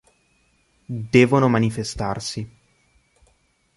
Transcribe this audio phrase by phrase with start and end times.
[0.87, 2.41] Devono manifestarsi.